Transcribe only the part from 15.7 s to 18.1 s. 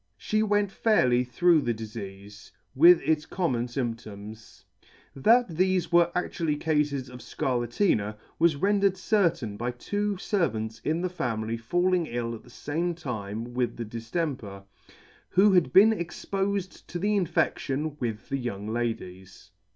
been expofed to the infection